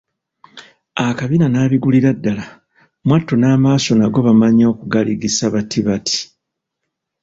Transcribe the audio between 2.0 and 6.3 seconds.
ddala, mwattu n'amaaso nago bamanyi okugaligisa bati bati!